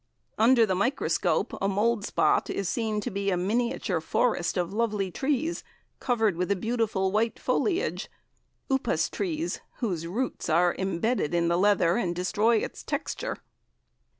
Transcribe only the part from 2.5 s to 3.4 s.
seen to be a